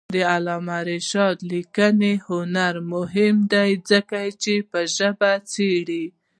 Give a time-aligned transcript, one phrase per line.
[0.15, 4.53] د علامه رشاد لیکنی هنر مهم دی ځکه چې
[4.95, 6.05] ژبه څېړي.